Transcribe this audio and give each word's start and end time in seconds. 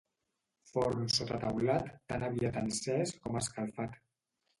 Forn 0.69 1.03
sota 1.17 1.37
teulat, 1.43 1.91
tan 2.13 2.25
aviat 2.29 2.57
encès 2.63 3.13
com 3.27 3.39
escalfat. 3.43 4.01